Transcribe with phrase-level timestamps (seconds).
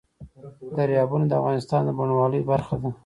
[0.77, 2.89] دریابونه د افغانستان د بڼوالۍ برخه ده.